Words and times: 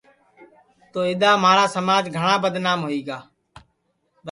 تو 0.91 0.99
اِدؔا 1.09 1.31
مہارا 1.43 1.65
سماج 1.75 2.03
گھٹؔا 2.17 2.33
بدنام 2.43 2.79
رہیا 2.87 3.17